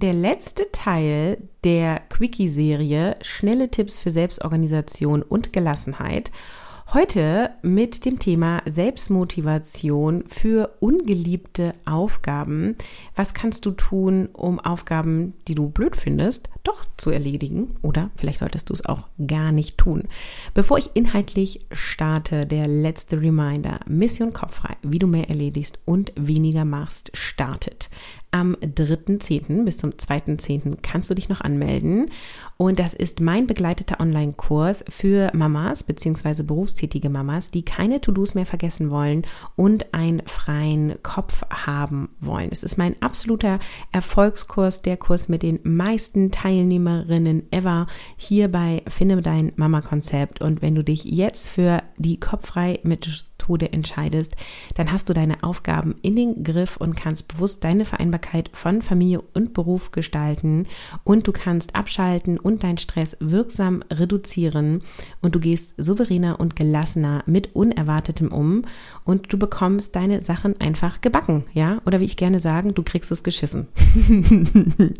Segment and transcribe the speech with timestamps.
[0.00, 6.32] der letzte Teil der Quickie-Serie Schnelle Tipps für Selbstorganisation und Gelassenheit.
[6.92, 12.74] Heute mit dem Thema Selbstmotivation für ungeliebte Aufgaben.
[13.14, 17.76] Was kannst du tun, um Aufgaben, die du blöd findest, doch zu erledigen?
[17.82, 20.08] Oder vielleicht solltest du es auch gar nicht tun.
[20.52, 23.80] Bevor ich inhaltlich starte, der letzte Reminder.
[23.86, 27.88] Mission Kopffrei, wie du mehr erledigst und weniger machst, startet
[28.30, 29.64] am 3.10.
[29.64, 30.78] bis zum 2.10.
[30.82, 32.10] kannst du dich noch anmelden.
[32.56, 36.42] Und das ist mein begleiteter Online-Kurs für Mamas bzw.
[36.42, 39.24] berufstätige Mamas, die keine To-Dos mehr vergessen wollen
[39.56, 42.50] und einen freien Kopf haben wollen.
[42.52, 43.60] Es ist mein absoluter
[43.92, 47.86] Erfolgskurs, der Kurs mit den meisten Teilnehmerinnen ever
[48.16, 50.42] hier bei Finde dein Mama-Konzept.
[50.42, 54.36] Und wenn du dich jetzt für die kopffrei mit Methode entscheidest,
[54.74, 59.22] dann hast du deine Aufgaben in den Griff und kannst bewusst deine Vereinbarkeit von Familie
[59.34, 60.66] und Beruf gestalten.
[61.04, 64.82] Und du kannst abschalten und deinen Stress wirksam reduzieren.
[65.22, 68.64] Und du gehst souveräner und gelassener mit Unerwartetem um
[69.10, 71.80] und du bekommst deine Sachen einfach gebacken, ja?
[71.84, 73.66] Oder wie ich gerne sagen, du kriegst es geschissen.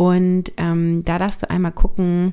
[0.01, 2.33] Und ähm, da darfst du einmal gucken,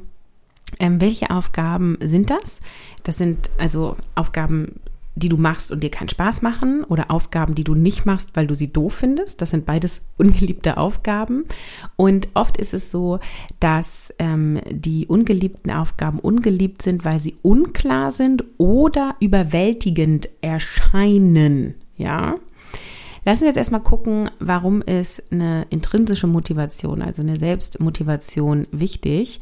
[0.79, 2.61] ähm, welche Aufgaben sind das?
[3.03, 4.79] Das sind also Aufgaben,
[5.15, 8.47] die du machst und dir keinen Spaß machen oder Aufgaben, die du nicht machst, weil
[8.47, 9.41] du sie doof findest.
[9.41, 11.43] Das sind beides ungeliebte Aufgaben.
[11.97, 13.19] Und oft ist es so,
[13.59, 21.73] dass ähm, die ungeliebten Aufgaben ungeliebt sind, weil sie unklar sind oder überwältigend erscheinen.
[21.97, 22.37] Ja.
[23.27, 29.41] Lass uns jetzt erstmal gucken, warum ist eine intrinsische Motivation, also eine Selbstmotivation wichtig.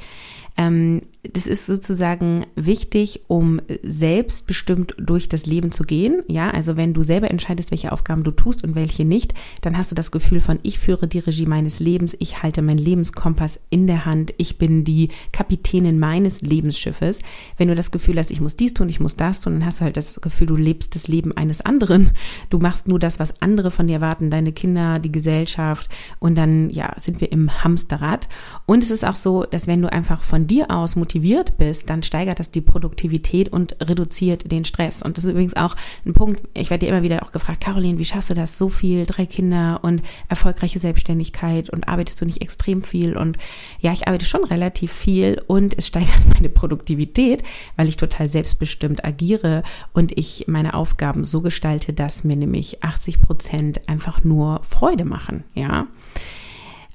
[0.57, 1.01] Ähm,
[1.33, 6.21] das ist sozusagen wichtig, um selbstbestimmt durch das Leben zu gehen.
[6.27, 9.91] Ja, also wenn du selber entscheidest, welche Aufgaben du tust und welche nicht, dann hast
[9.91, 13.87] du das Gefühl von, ich führe die Regie meines Lebens, ich halte meinen Lebenskompass in
[13.87, 17.19] der Hand, ich bin die Kapitänin meines Lebensschiffes.
[17.57, 19.79] Wenn du das Gefühl hast, ich muss dies tun, ich muss das tun, dann hast
[19.79, 22.11] du halt das Gefühl, du lebst das Leben eines anderen.
[22.49, 25.89] Du machst nur das, was andere von dir erwarten, deine Kinder, die Gesellschaft
[26.19, 28.27] und dann, ja, sind wir im Hamsterrad.
[28.65, 32.03] Und es ist auch so, dass wenn du einfach von dir aus motiviert bist, dann
[32.03, 35.01] steigert das die Produktivität und reduziert den Stress.
[35.01, 35.75] Und das ist übrigens auch
[36.05, 38.57] ein Punkt, ich werde dir immer wieder auch gefragt, Caroline, wie schaffst du das?
[38.57, 43.17] So viel, drei Kinder und erfolgreiche Selbstständigkeit und arbeitest du nicht extrem viel?
[43.17, 43.37] Und
[43.79, 47.43] ja, ich arbeite schon relativ viel und es steigert meine Produktivität,
[47.75, 49.63] weil ich total selbstbestimmt agiere
[49.93, 55.43] und ich meine Aufgaben so gestalte, dass mir nämlich 80 Prozent einfach nur Freude machen,
[55.53, 55.87] ja.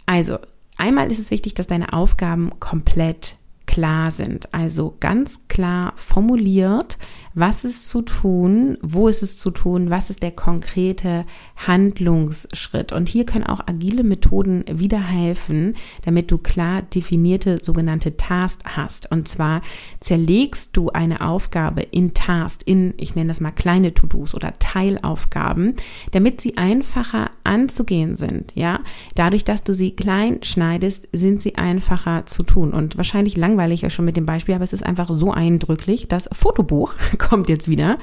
[0.07, 0.39] Also,
[0.77, 3.37] einmal ist es wichtig, dass deine Aufgaben komplett
[3.71, 4.53] klar sind.
[4.53, 6.97] Also ganz klar formuliert,
[7.35, 11.25] was ist zu tun, wo ist es zu tun, was ist der konkrete
[11.57, 12.93] Handlungsschritt.
[12.93, 19.11] Und hier können auch agile Methoden wieder helfen, damit du klar definierte sogenannte Tasks hast.
[19.13, 19.63] Und zwar
[20.01, 25.77] zerlegst du eine Aufgabe in Tasks, in, ich nenne das mal kleine To-Dos oder Teilaufgaben,
[26.11, 28.53] damit sie einfacher anzugehen sind.
[28.57, 28.81] Ja,
[29.15, 32.73] dadurch, dass du sie klein schneidest, sind sie einfacher zu tun.
[32.73, 36.09] Und wahrscheinlich langweilig euch schon mit dem Beispiel, aber es ist einfach so eindrücklich.
[36.09, 37.99] Das Fotobuch kommt jetzt wieder.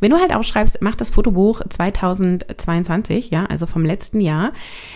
[0.00, 4.52] Wenn du halt aufschreibst, mach das Fotobuch 2022, ja, also vom letzten Jahr,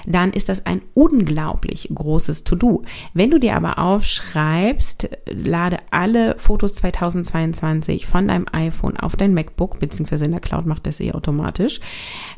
[0.07, 2.85] dann ist das ein unglaublich großes To-Do.
[3.13, 9.81] Wenn du dir aber aufschreibst, lade alle Fotos 2022 von deinem iPhone auf dein MacBook,
[9.81, 11.81] beziehungsweise in der Cloud macht das eh automatisch.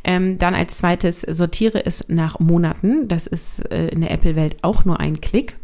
[0.02, 3.08] Ähm, dann als zweites sortiere es nach Monaten.
[3.08, 5.58] Das ist äh, in der Apple-Welt auch nur ein Klick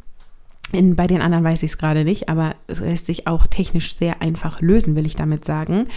[0.72, 3.96] In, bei den anderen weiß ich es gerade nicht, aber es lässt sich auch technisch
[3.96, 5.88] sehr einfach lösen, will ich damit sagen.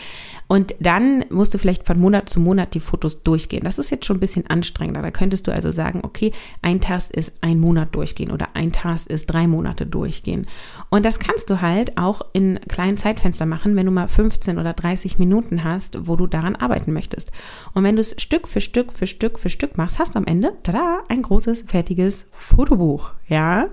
[0.48, 3.64] Und dann musst du vielleicht von Monat zu Monat die Fotos durchgehen.
[3.64, 5.02] Das ist jetzt schon ein bisschen anstrengender.
[5.02, 6.32] Da könntest du also sagen, okay,
[6.62, 10.48] ein Task ist ein Monat durchgehen oder ein Task ist drei Monate durchgehen.
[10.90, 14.74] Und das kannst du halt auch in kleinen Zeitfenster machen, wenn du mal 15 oder
[14.74, 17.32] 30 Minuten hast, wo du daran arbeiten möchtest.
[17.74, 20.26] Und wenn du es Stück für Stück für Stück für Stück machst, hast du am
[20.26, 23.12] Ende, tada, ein großes, fertiges Fotobuch.
[23.28, 23.70] Ja.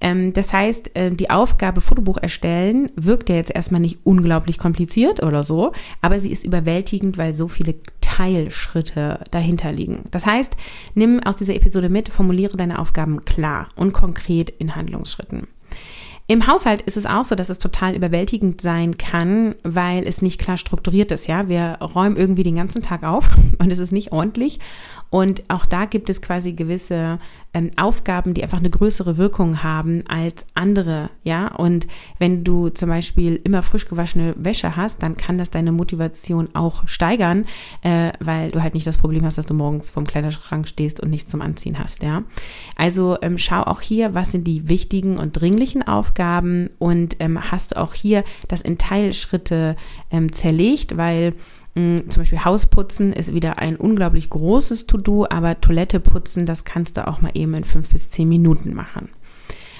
[0.00, 5.22] Ähm, das heißt, äh, die Aufgabe Fotobuch erstellen wirkt ja jetzt erstmal nicht unglaublich kompliziert
[5.22, 10.04] oder so, aber sie ist überwältigend, weil so viele Teilschritte dahinter liegen.
[10.10, 10.56] Das heißt,
[10.94, 15.46] nimm aus dieser Episode mit, formuliere deine Aufgaben klar und konkret in Handlungsschritten.
[16.28, 20.40] Im Haushalt ist es auch so, dass es total überwältigend sein kann, weil es nicht
[20.40, 21.28] klar strukturiert ist.
[21.28, 24.58] Ja, wir räumen irgendwie den ganzen Tag auf und es ist nicht ordentlich.
[25.16, 27.18] Und auch da gibt es quasi gewisse
[27.54, 31.08] ähm, Aufgaben, die einfach eine größere Wirkung haben als andere.
[31.24, 31.86] Ja, und
[32.18, 36.86] wenn du zum Beispiel immer frisch gewaschene Wäsche hast, dann kann das deine Motivation auch
[36.86, 37.46] steigern,
[37.80, 41.08] äh, weil du halt nicht das Problem hast, dass du morgens vorm Kleiderschrank stehst und
[41.08, 42.02] nichts zum Anziehen hast.
[42.02, 42.24] Ja,
[42.76, 47.72] also ähm, schau auch hier, was sind die wichtigen und dringlichen Aufgaben und ähm, hast
[47.72, 49.76] du auch hier das in Teilschritte
[50.10, 51.32] ähm, zerlegt, weil
[51.76, 57.06] zum Beispiel Hausputzen ist wieder ein unglaublich großes To-Do, aber Toilette putzen, das kannst du
[57.06, 59.10] auch mal eben in fünf bis zehn Minuten machen.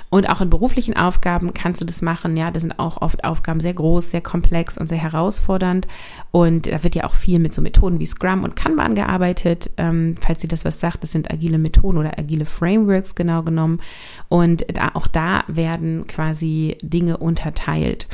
[0.08, 2.37] Und auch in beruflichen Aufgaben kannst du das machen.
[2.37, 5.88] Ja, das sind auch oft Aufgaben sehr groß, sehr komplex und sehr herausfordernd.
[6.31, 9.70] Und da wird ja auch viel mit so Methoden wie Scrum und Kanban gearbeitet.
[9.76, 13.81] Ähm, falls ihr das was sagt, das sind agile Methoden oder agile Frameworks genau genommen.
[14.29, 18.06] Und da, auch da werden quasi Dinge unterteilt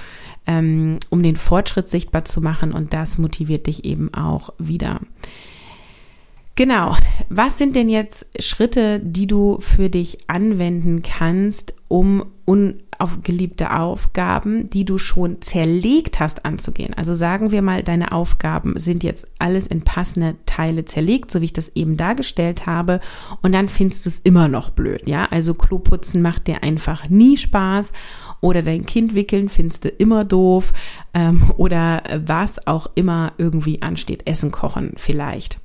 [0.47, 5.01] ähm, um den Fortschritt sichtbar zu machen und das motiviert dich eben auch wieder.
[6.55, 6.97] Genau,
[7.31, 14.85] was sind denn jetzt Schritte, die du für dich anwenden kannst, um unaufgeliebte Aufgaben, die
[14.85, 16.93] du schon zerlegt hast, anzugehen?
[16.93, 21.47] Also sagen wir mal, deine Aufgaben sind jetzt alles in passende Teile zerlegt, so wie
[21.47, 23.01] ich das eben dargestellt habe,
[23.41, 25.25] und dann findest du es immer noch blöd, ja?
[25.31, 27.95] Also Kloputzen macht dir einfach nie Spaß
[28.43, 30.75] oder dein Kind wickeln findest du immer doof
[31.15, 35.63] ähm, oder was auch immer irgendwie ansteht, Essen kochen vielleicht.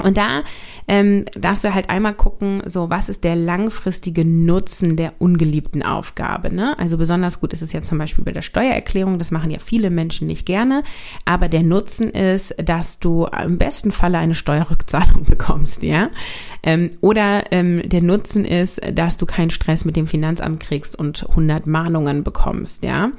[0.00, 0.42] Und da
[0.88, 6.52] ähm, darfst du halt einmal gucken, so was ist der langfristige Nutzen der ungeliebten Aufgabe.
[6.52, 6.78] Ne?
[6.78, 9.90] Also besonders gut ist es ja zum Beispiel bei der Steuererklärung, das machen ja viele
[9.90, 10.82] Menschen nicht gerne,
[11.24, 16.10] aber der Nutzen ist, dass du im besten Falle eine Steuerrückzahlung bekommst, ja.
[16.62, 21.28] Ähm, oder ähm, der Nutzen ist, dass du keinen Stress mit dem Finanzamt kriegst und
[21.30, 23.12] 100 Mahnungen bekommst, ja.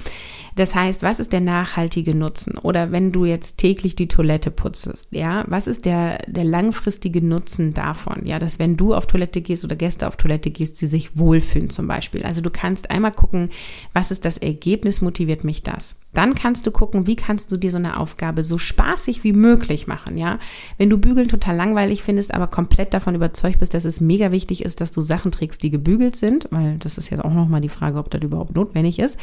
[0.56, 2.58] Das heißt, was ist der nachhaltige Nutzen?
[2.58, 7.74] Oder wenn du jetzt täglich die Toilette putzest, ja, was ist der, der langfristige Nutzen
[7.74, 8.26] davon?
[8.26, 11.70] Ja, dass wenn du auf Toilette gehst oder Gäste auf Toilette gehst, sie sich wohlfühlen
[11.70, 12.24] zum Beispiel.
[12.24, 13.50] Also du kannst einmal gucken,
[13.94, 15.96] was ist das Ergebnis, motiviert mich das?
[16.14, 19.88] Dann kannst du gucken, wie kannst du dir so eine Aufgabe so spaßig wie möglich
[19.88, 20.40] machen, ja?
[20.78, 24.66] Wenn du Bügeln total langweilig findest, aber komplett davon überzeugt bist, dass es mega wichtig
[24.66, 27.70] ist, dass du Sachen trägst, die gebügelt sind, weil das ist jetzt auch nochmal die
[27.70, 29.18] Frage, ob das überhaupt notwendig ist,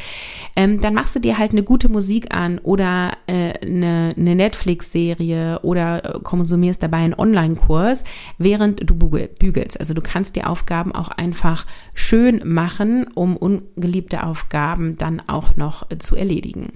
[0.55, 5.59] ähm, dann machst du dir halt eine gute Musik an oder äh, eine, eine Netflix-Serie
[5.63, 8.03] oder äh, konsumierst dabei einen Online-Kurs,
[8.37, 9.79] während du bügelst.
[9.79, 15.89] Also du kannst die Aufgaben auch einfach schön machen, um ungeliebte Aufgaben dann auch noch
[15.91, 16.73] äh, zu erledigen.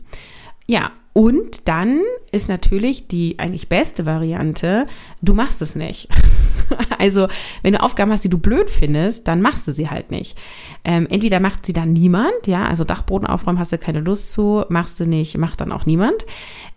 [0.65, 2.01] Ja, und dann
[2.31, 4.87] ist natürlich die eigentlich beste Variante,
[5.21, 6.09] du machst es nicht.
[6.99, 7.27] also,
[7.61, 10.37] wenn du Aufgaben hast, die du blöd findest, dann machst du sie halt nicht.
[10.83, 14.65] Ähm, entweder macht sie dann niemand, ja, also Dachboden aufräumen hast du keine Lust zu,
[14.69, 16.25] machst du nicht, macht dann auch niemand.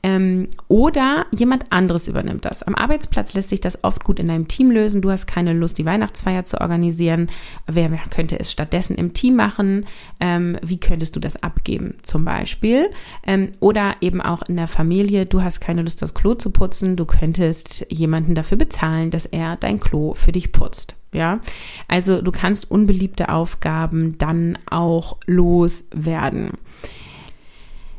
[0.02, 2.62] Ähm, oder jemand anderes übernimmt das.
[2.62, 5.02] Am Arbeitsplatz lässt sich das oft gut in deinem Team lösen.
[5.02, 7.28] Du hast keine Lust, die Weihnachtsfeier zu organisieren.
[7.66, 9.86] Wer könnte es stattdessen im Team machen?
[10.20, 12.88] Ähm, wie könntest du das abgeben, zum Beispiel?
[13.26, 15.26] Ähm, oder eben auch in der Familie.
[15.26, 16.94] Du hast keine Lust, das Klo zu putzen.
[16.94, 20.94] Du könntest jemanden dafür bezahlen, dass er dein Klo für dich putzt.
[21.12, 21.40] Ja,
[21.88, 26.52] also du kannst unbeliebte Aufgaben dann auch loswerden.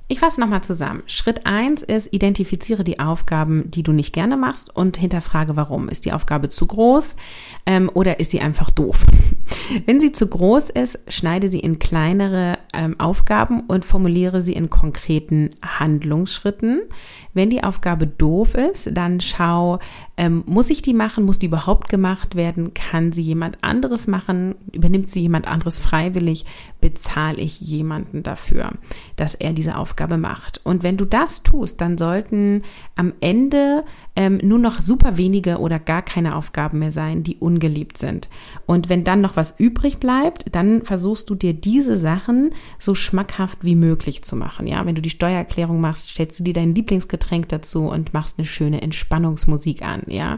[0.10, 1.04] Ich fasse nochmal zusammen.
[1.06, 5.90] Schritt eins ist, identifiziere die Aufgaben, die du nicht gerne machst und hinterfrage, warum.
[5.90, 7.18] Ist die Aufgabe zu groß
[7.66, 9.06] ähm, oder ist sie einfach doof?
[9.86, 14.70] Wenn sie zu groß ist, schneide sie in kleinere ähm, Aufgaben und formuliere sie in
[14.70, 16.84] konkreten Handlungsschritten.
[17.34, 19.80] Wenn die Aufgabe doof ist, dann schau,
[20.16, 21.26] ähm, muss ich die machen?
[21.26, 22.74] Muss die überhaupt gemacht werden?
[22.74, 24.56] Kann sie jemand anderes machen?
[24.72, 26.46] Übernimmt sie jemand anderes freiwillig?
[26.80, 28.72] Bezahle ich jemanden dafür,
[29.18, 30.62] dass er diese Aufgabe Aufgabe macht.
[30.63, 32.62] Und wenn du das tust, dann sollten
[32.96, 33.84] am Ende
[34.16, 38.30] ähm, nur noch super wenige oder gar keine Aufgaben mehr sein, die ungeliebt sind.
[38.68, 43.63] Und wenn dann noch was übrig bleibt, dann versuchst du dir diese Sachen so schmackhaft
[43.63, 44.68] wie möglich zu machen.
[44.68, 48.46] Ja, wenn du die Steuererklärung machst, stellst du dir dein Lieblingsgetränk dazu und machst eine
[48.46, 50.04] schöne Entspannungsmusik an.
[50.06, 50.38] Ja,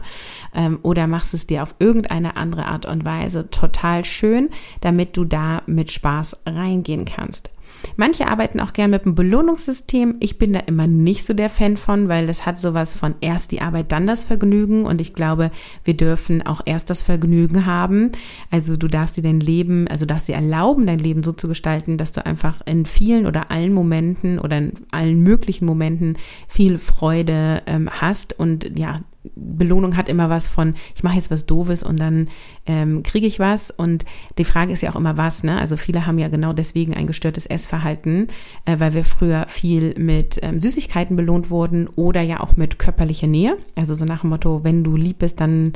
[0.54, 4.48] ähm, oder machst es dir auf irgendeine andere Art und Weise total schön,
[4.80, 7.50] damit du da mit Spaß reingehen kannst.
[7.96, 10.16] Manche arbeiten auch gern mit einem Belohnungssystem.
[10.20, 13.52] Ich bin da immer nicht so der Fan von, weil das hat sowas von erst
[13.52, 14.84] die Arbeit, dann das Vergnügen.
[14.84, 15.50] Und ich glaube,
[15.84, 18.12] wir dürfen auch erst das Vergnügen haben.
[18.50, 21.96] Also du darfst dir dein Leben, also darfst dir erlauben, dein Leben so zu gestalten,
[21.96, 26.16] dass du einfach in vielen oder allen Momenten oder in allen möglichen Momenten
[26.48, 29.00] viel Freude ähm, hast und ja,
[29.34, 32.28] Belohnung hat immer was von, ich mache jetzt was Doofes und dann
[32.66, 33.70] ähm, kriege ich was.
[33.70, 34.04] Und
[34.38, 35.58] die Frage ist ja auch immer was, ne?
[35.58, 38.28] Also viele haben ja genau deswegen ein gestörtes Essverhalten,
[38.64, 43.26] äh, weil wir früher viel mit ähm, Süßigkeiten belohnt wurden oder ja auch mit körperlicher
[43.26, 43.56] Nähe.
[43.76, 45.74] Also so nach dem Motto, wenn du lieb bist, dann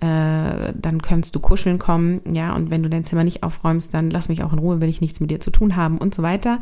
[0.00, 4.10] äh, dann kannst du kuscheln kommen, ja, und wenn du dein Zimmer nicht aufräumst, dann
[4.10, 6.22] lass mich auch in Ruhe, will ich nichts mit dir zu tun haben und so
[6.22, 6.60] weiter.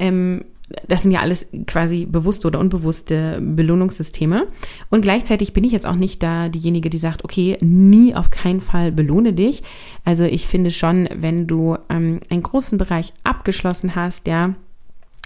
[0.00, 0.44] Ähm,
[0.88, 4.46] das sind ja alles quasi bewusste oder unbewusste Belohnungssysteme.
[4.90, 8.60] Und gleichzeitig bin ich jetzt auch nicht da diejenige, die sagt, okay, nie auf keinen
[8.60, 9.62] Fall belohne dich.
[10.04, 14.54] Also ich finde schon, wenn du ähm, einen großen Bereich abgeschlossen hast, ja,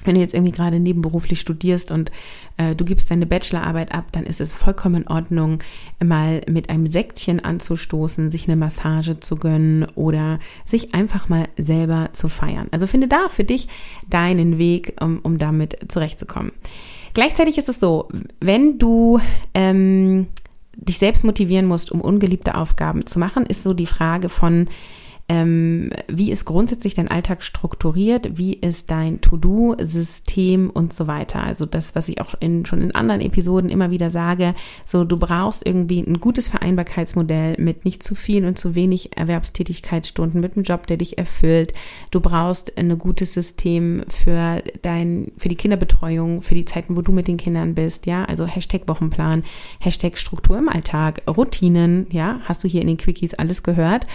[0.06, 2.10] wenn du jetzt irgendwie gerade nebenberuflich studierst und
[2.56, 5.60] äh, du gibst deine Bachelorarbeit ab, dann ist es vollkommen in Ordnung,
[6.02, 12.10] mal mit einem Sektchen anzustoßen, sich eine Massage zu gönnen oder sich einfach mal selber
[12.12, 12.68] zu feiern.
[12.70, 13.68] Also finde da für dich
[14.08, 16.52] deinen Weg, um, um damit zurechtzukommen.
[17.14, 18.08] Gleichzeitig ist es so,
[18.40, 19.20] wenn du
[19.54, 20.26] ähm,
[20.76, 24.68] dich selbst motivieren musst, um ungeliebte Aufgaben zu machen, ist so die Frage von,
[25.28, 28.38] ähm, wie ist grundsätzlich dein Alltag strukturiert?
[28.38, 31.42] Wie ist dein To-Do-System und so weiter?
[31.42, 34.54] Also das, was ich auch in, schon in anderen Episoden immer wieder sage,
[34.84, 40.40] so du brauchst irgendwie ein gutes Vereinbarkeitsmodell mit nicht zu viel und zu wenig Erwerbstätigkeitsstunden,
[40.40, 41.72] mit einem Job, der dich erfüllt.
[42.12, 47.10] Du brauchst ein gutes System für dein, für die Kinderbetreuung, für die Zeiten, wo du
[47.10, 49.42] mit den Kindern bist, ja, also Hashtag Wochenplan,
[49.80, 54.06] Hashtag Struktur im Alltag, Routinen, ja, hast du hier in den Quickies alles gehört.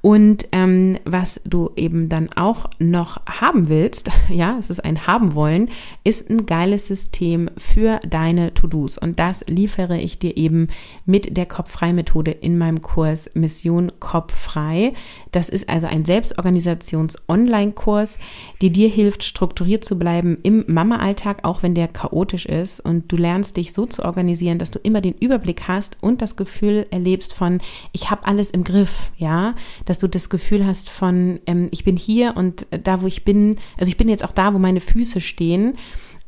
[0.00, 5.34] Und ähm, was du eben dann auch noch haben willst, ja, es ist ein haben
[5.34, 5.68] wollen,
[6.02, 8.96] ist ein geiles System für deine To-Dos.
[8.96, 10.68] Und das liefere ich dir eben
[11.04, 14.94] mit der Kopffrei-Methode in meinem Kurs Mission Kopffrei.
[15.30, 18.18] Das ist also ein Selbstorganisations-Online-Kurs,
[18.62, 22.80] die dir hilft, strukturiert zu bleiben im Mama-Alltag, auch wenn der chaotisch ist.
[22.80, 26.36] Und du lernst dich so zu organisieren, dass du immer den Überblick hast und das
[26.36, 27.60] Gefühl erlebst von,
[27.92, 31.82] ich habe alles im Griff, ja, dass du das Gefühl Gefühl hast von, ähm, ich
[31.82, 34.80] bin hier und da, wo ich bin, also ich bin jetzt auch da, wo meine
[34.80, 35.74] Füße stehen.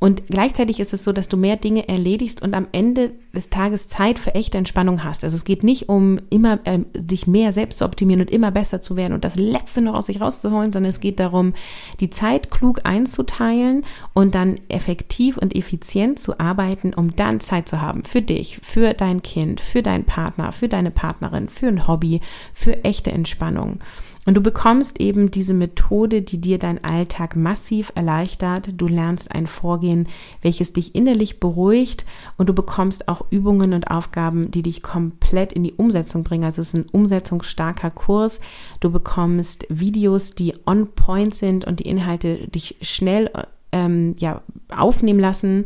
[0.01, 3.87] Und gleichzeitig ist es so, dass du mehr Dinge erledigst und am Ende des Tages
[3.89, 5.23] Zeit für echte Entspannung hast.
[5.23, 8.81] Also es geht nicht um immer äh, sich mehr selbst zu optimieren und immer besser
[8.81, 11.53] zu werden und das Letzte noch aus sich rauszuholen, sondern es geht darum,
[12.01, 13.85] die Zeit klug einzuteilen
[14.15, 18.95] und dann effektiv und effizient zu arbeiten, um dann Zeit zu haben für dich, für
[18.95, 22.21] dein Kind, für deinen Partner, für deine Partnerin, für ein Hobby,
[22.53, 23.79] für echte Entspannung.
[24.29, 28.69] Und du bekommst eben diese Methode, die dir deinen Alltag massiv erleichtert.
[28.77, 30.07] Du lernst ein Vorgehen,
[30.43, 32.05] welches dich innerlich beruhigt
[32.37, 36.45] und du bekommst auch Übungen und Aufgaben, die dich komplett in die Umsetzung bringen.
[36.45, 38.41] Also es ist ein umsetzungsstarker Kurs.
[38.81, 43.31] Du bekommst Videos, die on point sind und die Inhalte dich schnell
[43.73, 44.43] ähm, ja,
[44.75, 45.65] aufnehmen lassen.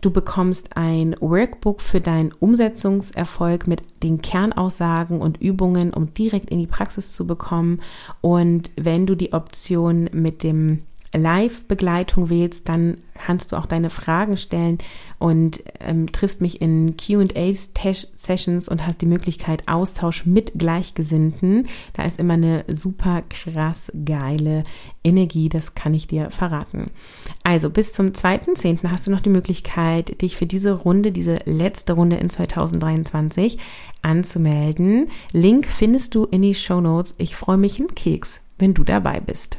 [0.00, 6.58] Du bekommst ein Workbook für deinen Umsetzungserfolg mit den Kernaussagen und Übungen, um direkt in
[6.58, 7.80] die Praxis zu bekommen.
[8.20, 10.82] Und wenn du die Option mit dem
[11.16, 14.78] Live-Begleitung wählst, dann kannst du auch deine Fragen stellen
[15.18, 21.66] und ähm, triffst mich in QA-Sessions und hast die Möglichkeit Austausch mit Gleichgesinnten.
[21.94, 24.64] Da ist immer eine super krass geile
[25.02, 26.90] Energie, das kann ich dir verraten.
[27.42, 28.88] Also bis zum 2.10.
[28.90, 33.58] hast du noch die Möglichkeit, dich für diese Runde, diese letzte Runde in 2023
[34.02, 35.08] anzumelden.
[35.32, 37.14] Link findest du in die Show Notes.
[37.18, 39.58] Ich freue mich einen Keks, wenn du dabei bist.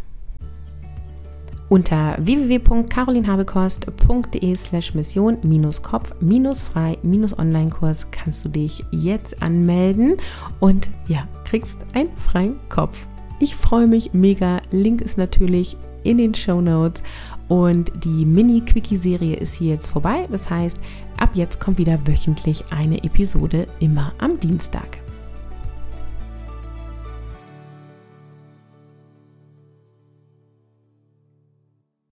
[1.69, 5.38] Unter www.carolinhabekost.de slash mission
[5.81, 6.13] Kopf
[6.62, 6.97] frei
[7.38, 10.15] Online-Kurs kannst du dich jetzt anmelden
[10.62, 13.05] und ja, kriegst einen freien Kopf.
[13.39, 14.62] Ich freue mich mega.
[14.71, 17.03] Link ist natürlich in den Show Notes
[17.50, 20.24] und die Mini-Quickie-Serie ist hier jetzt vorbei.
[20.31, 20.79] Das heißt,
[21.17, 25.00] ab jetzt kommt wieder wöchentlich eine Episode immer am Dienstag.